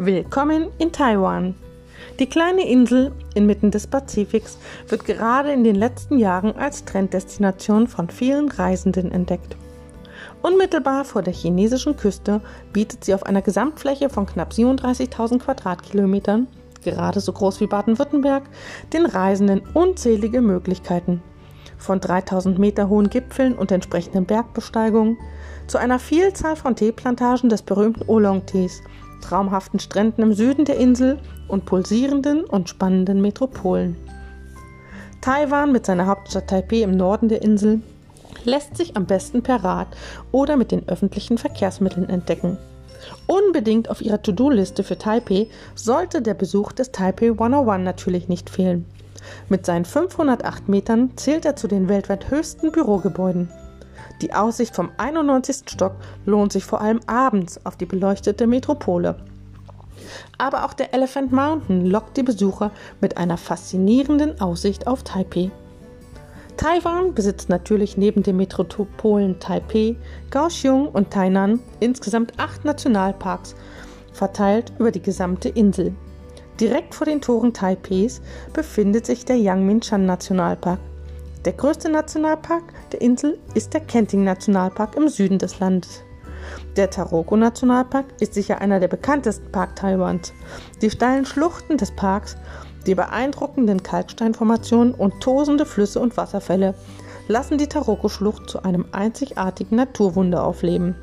[0.00, 1.56] Willkommen in Taiwan.
[2.20, 8.08] Die kleine Insel inmitten des Pazifiks wird gerade in den letzten Jahren als Trenddestination von
[8.08, 9.56] vielen Reisenden entdeckt.
[10.40, 12.40] Unmittelbar vor der chinesischen Küste
[12.72, 16.46] bietet sie auf einer Gesamtfläche von knapp 37.000 Quadratkilometern,
[16.84, 18.44] gerade so groß wie Baden-Württemberg,
[18.92, 21.24] den Reisenden unzählige Möglichkeiten.
[21.76, 25.18] Von 3000 Meter hohen Gipfeln und entsprechenden Bergbesteigungen
[25.66, 28.80] zu einer Vielzahl von Teeplantagen des berühmten Oolong-Tees
[29.20, 31.18] traumhaften Stränden im Süden der Insel
[31.48, 33.96] und pulsierenden und spannenden Metropolen.
[35.20, 37.82] Taiwan mit seiner Hauptstadt Taipei im Norden der Insel
[38.44, 39.88] lässt sich am besten per Rad
[40.32, 42.56] oder mit den öffentlichen Verkehrsmitteln entdecken.
[43.26, 48.86] Unbedingt auf Ihrer To-Do-Liste für Taipei sollte der Besuch des Taipei 101 natürlich nicht fehlen.
[49.48, 53.48] Mit seinen 508 Metern zählt er zu den weltweit höchsten Bürogebäuden.
[54.20, 55.70] Die Aussicht vom 91.
[55.70, 55.94] Stock
[56.26, 59.16] lohnt sich vor allem abends auf die beleuchtete Metropole.
[60.38, 65.50] Aber auch der Elephant Mountain lockt die Besucher mit einer faszinierenden Aussicht auf Taipei.
[66.56, 69.94] Taiwan besitzt natürlich neben den Metropolen Taipei,
[70.30, 73.54] Kaohsiung und Tainan insgesamt acht Nationalparks,
[74.12, 75.94] verteilt über die gesamte Insel.
[76.60, 78.20] Direkt vor den Toren Taipeis
[78.52, 80.80] befindet sich der Yangmingshan Nationalpark,
[81.48, 86.02] der größte Nationalpark der Insel ist der Kenting Nationalpark im Süden des Landes.
[86.76, 90.34] Der Taroko Nationalpark ist sicher einer der bekanntesten Parks Taiwans.
[90.82, 92.36] Die steilen Schluchten des Parks,
[92.86, 96.74] die beeindruckenden Kalksteinformationen und tosende Flüsse und Wasserfälle
[97.28, 100.96] lassen die Taroko-Schlucht zu einem einzigartigen Naturwunder aufleben.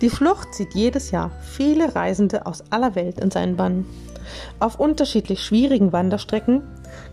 [0.00, 3.84] Die Schlucht zieht jedes Jahr viele Reisende aus aller Welt in seinen Bann.
[4.60, 6.62] Auf unterschiedlich schwierigen Wanderstrecken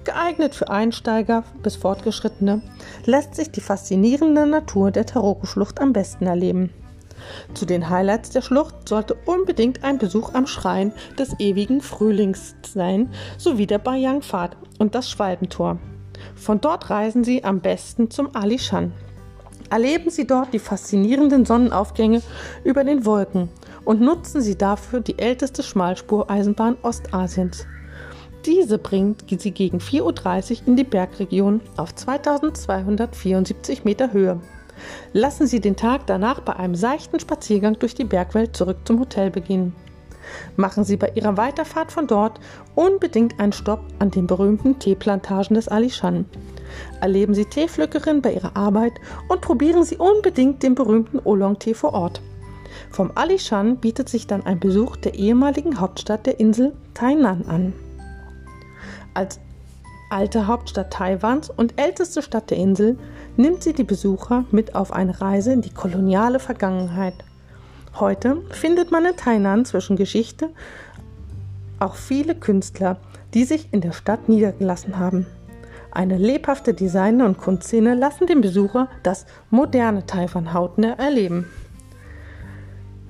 [0.04, 2.62] Geeignet für Einsteiger bis Fortgeschrittene
[3.06, 6.72] lässt sich die faszinierende Natur der Taroko-Schlucht am besten erleben.
[7.54, 13.12] Zu den Highlights der Schlucht sollte unbedingt ein Besuch am Schrein des ewigen Frühlings sein,
[13.38, 15.78] sowie der Bayang-Pfad und das Schwalbentor.
[16.36, 18.94] Von dort reisen Sie am besten zum Alishan.
[19.70, 22.22] Erleben Sie dort die faszinierenden Sonnenaufgänge
[22.64, 23.50] über den Wolken
[23.86, 27.66] und nutzen Sie dafür die älteste Schmalspureisenbahn Ostasiens.
[28.46, 34.40] Diese bringt sie gegen 4.30 Uhr in die Bergregion auf 2274 Meter Höhe.
[35.14, 39.30] Lassen Sie den Tag danach bei einem seichten Spaziergang durch die Bergwelt zurück zum Hotel
[39.30, 39.76] beginnen.
[40.56, 42.40] Machen Sie bei Ihrer Weiterfahrt von dort
[42.74, 46.26] unbedingt einen Stopp an den berühmten Teeplantagen des Alishan.
[47.00, 48.94] Erleben Sie Teepflückerin bei Ihrer Arbeit
[49.28, 52.22] und probieren Sie unbedingt den berühmten Oolong-Tee vor Ort.
[52.90, 57.74] Vom Alishan bietet sich dann ein Besuch der ehemaligen Hauptstadt der Insel Tainan an.
[59.14, 59.40] Als
[60.10, 62.98] alte Hauptstadt Taiwans und älteste Stadt der Insel
[63.38, 67.16] nimmt sie die Besucher mit auf eine Reise in die koloniale Vergangenheit.
[68.00, 70.50] Heute findet man in Tainan zwischen Geschichte
[71.80, 72.98] auch viele Künstler,
[73.34, 75.26] die sich in der Stadt niedergelassen haben.
[75.92, 81.48] Eine lebhafte Design- und Kunstszene lassen den Besucher das moderne Taiwan hautnah erleben.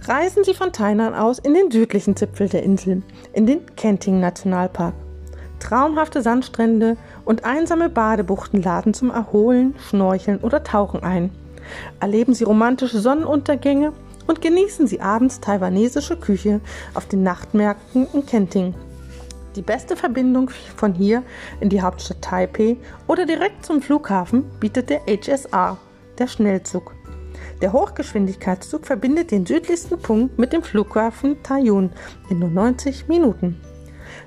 [0.08, 3.04] Reisen Sie von Tainan aus in den südlichen Zipfel der Insel,
[3.34, 4.96] in den Kenting Nationalpark.
[5.60, 11.30] Traumhafte Sandstrände und einsame Badebuchten laden zum Erholen, Schnorcheln oder Tauchen ein.
[12.00, 13.94] Erleben Sie romantische Sonnenuntergänge
[14.26, 16.62] und genießen Sie abends taiwanesische Küche
[16.96, 18.74] auf den Nachtmärkten in Kenting.
[19.56, 21.22] Die beste Verbindung von hier
[21.60, 25.78] in die Hauptstadt Taipei oder direkt zum Flughafen bietet der HSR,
[26.18, 26.96] der Schnellzug.
[27.62, 31.92] Der Hochgeschwindigkeitszug verbindet den südlichsten Punkt mit dem Flughafen Taiyun
[32.30, 33.62] in nur 90 Minuten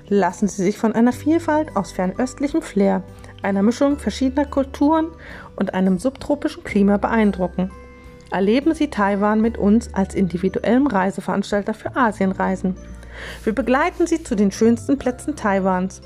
[0.07, 3.03] lassen Sie sich von einer Vielfalt aus fernöstlichem Flair,
[3.41, 5.07] einer Mischung verschiedener Kulturen
[5.55, 7.71] und einem subtropischen Klima beeindrucken.
[8.31, 12.75] Erleben Sie Taiwan mit uns als individuellem Reiseveranstalter für Asienreisen.
[13.43, 16.01] Wir begleiten Sie zu den schönsten Plätzen Taiwans.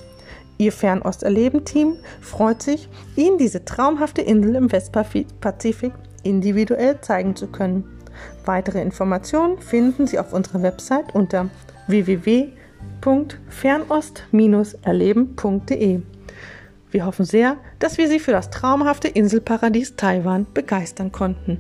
[0.58, 7.86] Ihr Fernosterleben-Team freut sich, Ihnen diese traumhafte Insel im Westpazifik individuell zeigen zu können.
[8.46, 11.50] Weitere Informationen finden Sie auf unserer Website unter
[11.88, 12.50] www
[13.02, 16.02] www.fernost-erleben.de.
[16.92, 21.60] Wir hoffen sehr, dass wir Sie für das traumhafte Inselparadies Taiwan begeistern konnten.